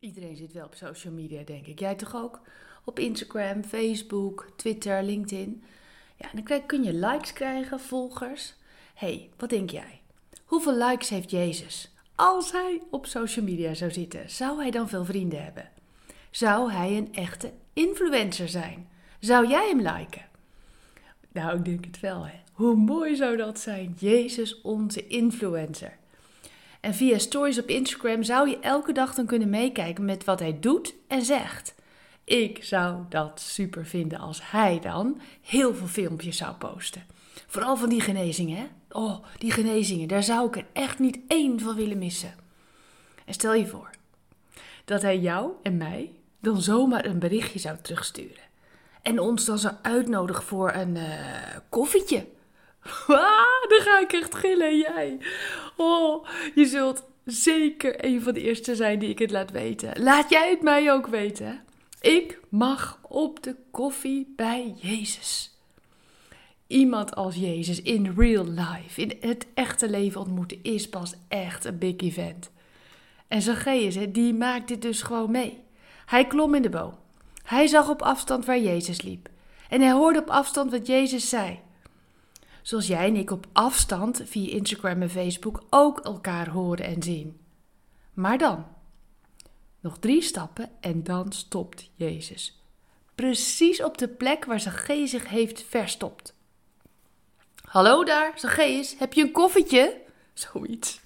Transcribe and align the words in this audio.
Iedereen 0.00 0.36
zit 0.36 0.52
wel 0.52 0.64
op 0.64 0.74
social 0.74 1.12
media, 1.12 1.42
denk 1.42 1.66
ik. 1.66 1.78
Jij 1.78 1.94
toch 1.94 2.16
ook? 2.16 2.40
Op 2.84 2.98
Instagram, 2.98 3.64
Facebook, 3.64 4.50
Twitter, 4.56 5.02
LinkedIn. 5.02 5.62
Ja, 6.16 6.30
en 6.32 6.44
dan 6.44 6.66
kun 6.66 6.82
je 6.82 6.92
likes 6.92 7.32
krijgen, 7.32 7.80
volgers. 7.80 8.54
hey, 8.94 9.30
wat 9.36 9.50
denk 9.50 9.70
jij? 9.70 10.00
Hoeveel 10.44 10.76
likes 10.76 11.08
heeft 11.08 11.30
Jezus? 11.30 11.92
Als 12.14 12.52
hij 12.52 12.82
op 12.90 13.06
social 13.06 13.44
media 13.44 13.74
zou 13.74 13.90
zitten, 13.90 14.30
zou 14.30 14.60
hij 14.60 14.70
dan 14.70 14.88
veel 14.88 15.04
vrienden 15.04 15.44
hebben? 15.44 15.70
Zou 16.30 16.72
hij 16.72 16.96
een 16.96 17.14
echte 17.14 17.52
influencer 17.72 18.48
zijn? 18.48 18.88
Zou 19.20 19.48
jij 19.48 19.68
hem 19.68 19.80
liken? 19.80 20.26
Nou, 21.32 21.58
ik 21.58 21.64
denk 21.64 21.84
het 21.84 22.00
wel, 22.00 22.26
hè. 22.26 22.40
Hoe 22.52 22.76
mooi 22.76 23.16
zou 23.16 23.36
dat 23.36 23.58
zijn? 23.58 23.94
Jezus, 23.98 24.60
onze 24.60 25.06
influencer. 25.06 25.98
En 26.80 26.94
via 26.94 27.18
stories 27.18 27.58
op 27.58 27.68
Instagram 27.68 28.22
zou 28.22 28.48
je 28.48 28.58
elke 28.58 28.92
dag 28.92 29.14
dan 29.14 29.26
kunnen 29.26 29.50
meekijken 29.50 30.04
met 30.04 30.24
wat 30.24 30.38
hij 30.38 30.58
doet 30.60 30.94
en 31.08 31.22
zegt. 31.24 31.74
Ik 32.24 32.64
zou 32.64 33.04
dat 33.08 33.40
super 33.40 33.86
vinden 33.86 34.18
als 34.18 34.50
hij 34.50 34.80
dan 34.80 35.20
heel 35.42 35.74
veel 35.74 35.86
filmpjes 35.86 36.36
zou 36.36 36.54
posten. 36.54 37.04
Vooral 37.46 37.76
van 37.76 37.88
die 37.88 38.00
genezingen, 38.00 38.56
hè? 38.56 38.66
Oh, 38.90 39.24
die 39.38 39.50
genezingen, 39.50 40.08
daar 40.08 40.22
zou 40.22 40.48
ik 40.48 40.56
er 40.56 40.66
echt 40.72 40.98
niet 40.98 41.18
één 41.28 41.60
van 41.60 41.74
willen 41.74 41.98
missen. 41.98 42.34
En 43.24 43.34
stel 43.34 43.54
je 43.54 43.66
voor 43.66 43.90
dat 44.84 45.02
hij 45.02 45.18
jou 45.18 45.50
en 45.62 45.76
mij 45.76 46.12
dan 46.40 46.62
zomaar 46.62 47.04
een 47.04 47.18
berichtje 47.18 47.58
zou 47.58 47.76
terugsturen. 47.82 48.46
En 49.02 49.20
ons 49.20 49.44
dan 49.44 49.58
zou 49.58 49.74
uitnodigen 49.82 50.44
voor 50.44 50.72
een 50.72 50.96
uh, 50.96 51.06
koffietje. 51.68 52.26
Ah, 53.08 53.68
dan 53.68 53.80
ga 53.80 54.00
ik 54.00 54.12
echt 54.12 54.34
gillen, 54.34 54.78
jij. 54.78 55.18
Oh, 55.76 56.28
je 56.54 56.66
zult 56.66 57.04
zeker 57.24 58.04
een 58.04 58.22
van 58.22 58.34
de 58.34 58.42
eerste 58.42 58.76
zijn 58.76 58.98
die 58.98 59.08
ik 59.08 59.18
het 59.18 59.30
laat 59.30 59.50
weten. 59.50 60.02
Laat 60.02 60.30
jij 60.30 60.50
het 60.50 60.62
mij 60.62 60.92
ook 60.92 61.06
weten. 61.06 61.60
Ik 62.00 62.40
mag 62.48 62.98
op 63.08 63.42
de 63.42 63.56
koffie 63.70 64.32
bij 64.36 64.74
Jezus. 64.76 65.56
Iemand 66.66 67.14
als 67.14 67.34
Jezus 67.34 67.82
in 67.82 68.14
real 68.16 68.44
life, 68.44 69.00
in 69.00 69.16
het 69.20 69.46
echte 69.54 69.90
leven 69.90 70.20
ontmoeten, 70.20 70.62
is 70.62 70.88
pas 70.88 71.14
echt 71.28 71.64
een 71.64 71.78
big 71.78 71.96
event. 71.96 72.50
En 73.28 73.42
Zacchaeus, 73.42 73.96
die 74.08 74.34
maakt 74.34 74.68
dit 74.68 74.82
dus 74.82 75.02
gewoon 75.02 75.30
mee. 75.30 75.62
Hij 76.06 76.26
klom 76.26 76.54
in 76.54 76.62
de 76.62 76.68
boom. 76.68 76.94
Hij 77.42 77.66
zag 77.66 77.88
op 77.88 78.02
afstand 78.02 78.44
waar 78.44 78.58
Jezus 78.58 79.02
liep. 79.02 79.28
En 79.68 79.80
hij 79.80 79.92
hoorde 79.92 80.18
op 80.18 80.30
afstand 80.30 80.70
wat 80.70 80.86
Jezus 80.86 81.28
zei. 81.28 81.60
Zoals 82.62 82.86
jij 82.86 83.06
en 83.06 83.16
ik 83.16 83.30
op 83.30 83.46
afstand 83.52 84.22
via 84.24 84.50
Instagram 84.50 85.02
en 85.02 85.10
Facebook 85.10 85.62
ook 85.70 86.00
elkaar 86.00 86.48
horen 86.48 86.84
en 86.84 87.02
zien. 87.02 87.40
Maar 88.14 88.38
dan, 88.38 88.66
nog 89.80 89.98
drie 89.98 90.22
stappen 90.22 90.70
en 90.80 91.02
dan 91.02 91.32
stopt 91.32 91.90
Jezus. 91.94 92.62
Precies 93.14 93.82
op 93.82 93.98
de 93.98 94.08
plek 94.08 94.44
waar 94.44 94.60
Zacchaeus 94.60 95.10
zich 95.10 95.28
heeft 95.28 95.62
verstopt. 95.62 96.34
Hallo 97.64 98.04
daar, 98.04 98.32
Zacchaeus, 98.34 98.94
heb 98.98 99.12
je 99.12 99.22
een 99.22 99.32
koffietje? 99.32 100.00
Zoiets. 100.34 101.00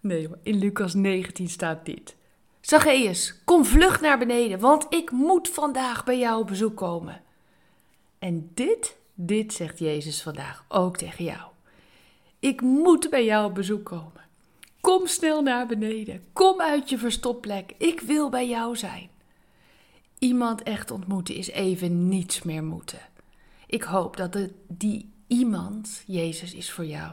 Nee, 0.00 0.28
in 0.42 0.58
Lucas 0.58 0.94
19 0.94 1.48
staat 1.48 1.84
dit. 1.84 2.16
Zacchaeus, 2.60 3.44
kom 3.44 3.64
vlug 3.64 4.00
naar 4.00 4.18
beneden, 4.18 4.58
want 4.58 4.86
ik 4.88 5.10
moet 5.10 5.48
vandaag 5.48 6.04
bij 6.04 6.18
jou 6.18 6.40
op 6.40 6.46
bezoek 6.46 6.76
komen. 6.76 7.22
En 8.18 8.50
dit, 8.54 8.96
dit 9.18 9.52
zegt 9.52 9.78
Jezus 9.78 10.22
vandaag 10.22 10.64
ook 10.68 10.96
tegen 10.96 11.24
jou. 11.24 11.50
Ik 12.38 12.60
moet 12.60 13.10
bij 13.10 13.24
jou 13.24 13.48
op 13.48 13.54
bezoek 13.54 13.84
komen. 13.84 14.24
Kom 14.80 15.06
snel 15.06 15.42
naar 15.42 15.66
beneden. 15.66 16.24
Kom 16.32 16.60
uit 16.60 16.90
je 16.90 16.98
verstopplek. 16.98 17.74
Ik 17.78 18.00
wil 18.00 18.28
bij 18.28 18.48
jou 18.48 18.76
zijn. 18.76 19.10
Iemand 20.18 20.62
echt 20.62 20.90
ontmoeten 20.90 21.34
is 21.34 21.50
even 21.50 22.08
niets 22.08 22.42
meer 22.42 22.64
moeten. 22.64 23.00
Ik 23.66 23.82
hoop 23.82 24.16
dat 24.16 24.32
de, 24.32 24.52
die 24.68 25.10
iemand 25.26 26.02
Jezus 26.06 26.54
is 26.54 26.70
voor 26.70 26.86
jou. 26.86 27.12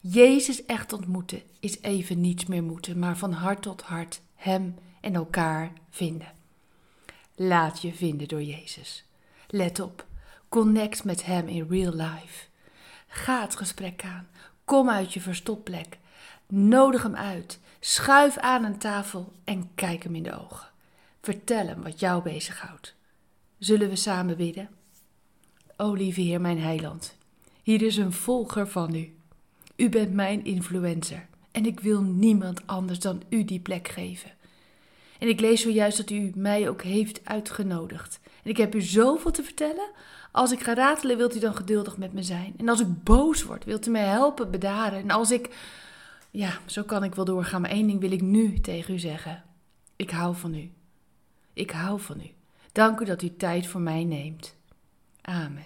Jezus 0.00 0.64
echt 0.64 0.92
ontmoeten 0.92 1.42
is 1.60 1.80
even 1.80 2.20
niets 2.20 2.46
meer 2.46 2.62
moeten, 2.62 2.98
maar 2.98 3.16
van 3.16 3.32
hart 3.32 3.62
tot 3.62 3.82
hart 3.82 4.20
Hem 4.34 4.74
en 5.00 5.14
elkaar 5.14 5.72
vinden. 5.90 6.32
Laat 7.34 7.82
je 7.82 7.92
vinden 7.92 8.28
door 8.28 8.42
Jezus. 8.42 9.04
Let 9.48 9.80
op, 9.80 10.06
connect 10.48 11.04
met 11.04 11.24
Hem 11.24 11.48
in 11.48 11.66
real 11.68 11.92
life. 11.92 12.46
Ga 13.06 13.40
het 13.40 13.56
gesprek 13.56 14.04
aan. 14.04 14.28
Kom 14.64 14.90
uit 14.90 15.12
je 15.12 15.20
verstopplek. 15.20 15.98
Nodig 16.46 17.02
hem 17.02 17.16
uit. 17.16 17.58
Schuif 17.80 18.38
aan 18.38 18.64
een 18.64 18.78
tafel 18.78 19.32
en 19.44 19.70
kijk 19.74 20.02
hem 20.02 20.14
in 20.14 20.22
de 20.22 20.40
ogen. 20.40 20.68
Vertel 21.22 21.66
hem 21.66 21.82
wat 21.82 22.00
jou 22.00 22.22
bezighoudt. 22.22 22.94
Zullen 23.58 23.88
we 23.88 23.96
samen 23.96 24.36
bidden? 24.36 24.68
O 25.76 25.92
lieve 25.92 26.20
Heer, 26.20 26.40
mijn 26.40 26.60
heiland, 26.60 27.16
hier 27.62 27.82
is 27.82 27.96
een 27.96 28.12
volger 28.12 28.68
van 28.68 28.94
u. 28.94 29.16
U 29.76 29.88
bent 29.88 30.12
mijn 30.12 30.44
influencer 30.44 31.26
en 31.50 31.66
ik 31.66 31.80
wil 31.80 32.02
niemand 32.02 32.66
anders 32.66 32.98
dan 32.98 33.22
u 33.28 33.44
die 33.44 33.60
plek 33.60 33.88
geven. 33.88 34.30
En 35.18 35.28
ik 35.28 35.40
lees 35.40 35.60
zojuist 35.60 35.96
dat 35.96 36.10
u 36.10 36.32
mij 36.34 36.68
ook 36.68 36.82
heeft 36.82 37.24
uitgenodigd. 37.24 38.20
En 38.42 38.50
ik 38.50 38.56
heb 38.56 38.74
u 38.74 38.80
zoveel 38.80 39.30
te 39.30 39.42
vertellen. 39.42 39.90
Als 40.32 40.52
ik 40.52 40.60
ga 40.60 40.74
ratelen, 40.74 41.16
wilt 41.16 41.36
u 41.36 41.38
dan 41.38 41.54
geduldig 41.54 41.96
met 41.96 42.12
me 42.12 42.22
zijn. 42.22 42.54
En 42.56 42.68
als 42.68 42.80
ik 42.80 43.02
boos 43.02 43.42
word, 43.42 43.64
wilt 43.64 43.86
u 43.86 43.90
mij 43.90 44.04
helpen 44.04 44.50
bedaren. 44.50 44.98
En 44.98 45.10
als 45.10 45.30
ik. 45.30 45.56
Ja, 46.30 46.58
zo 46.66 46.82
kan 46.82 47.04
ik 47.04 47.14
wel 47.14 47.24
doorgaan. 47.24 47.60
Maar 47.60 47.70
één 47.70 47.86
ding 47.86 48.00
wil 48.00 48.12
ik 48.12 48.22
nu 48.22 48.60
tegen 48.60 48.94
u 48.94 48.98
zeggen. 48.98 49.42
Ik 49.96 50.10
hou 50.10 50.36
van 50.36 50.54
u. 50.54 50.70
Ik 51.52 51.70
hou 51.70 52.00
van 52.00 52.20
u. 52.20 52.30
Dank 52.72 53.00
u 53.00 53.04
dat 53.04 53.22
u 53.22 53.36
tijd 53.36 53.66
voor 53.66 53.80
mij 53.80 54.04
neemt. 54.04 54.56
Amen. 55.22 55.64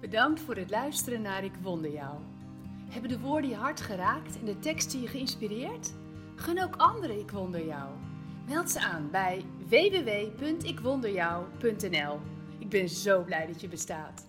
Bedankt 0.00 0.40
voor 0.40 0.56
het 0.56 0.70
luisteren 0.70 1.22
naar 1.22 1.44
Ik 1.44 1.54
Wonder 1.62 1.92
Jou. 1.92 2.18
Hebben 2.88 3.10
de 3.10 3.18
woorden 3.18 3.50
je 3.50 3.56
hart 3.56 3.80
geraakt 3.80 4.38
en 4.38 4.44
de 4.44 4.58
teksten 4.58 5.00
je 5.00 5.06
geïnspireerd? 5.06 5.92
Gun 6.36 6.62
ook 6.62 6.76
anderen 6.76 7.18
Ik 7.18 7.30
Wonder 7.30 7.66
Jou. 7.66 7.90
Meld 8.46 8.70
ze 8.70 8.80
aan 8.80 9.08
bij 9.10 9.44
www.ikwonderjou.nl. 9.68 12.20
Ik 12.58 12.68
ben 12.68 12.88
zo 12.88 13.22
blij 13.22 13.46
dat 13.46 13.60
je 13.60 13.68
bestaat. 13.68 14.24